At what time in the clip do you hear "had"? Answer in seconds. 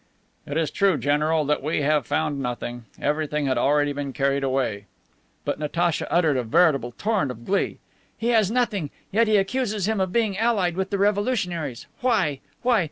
3.45-3.55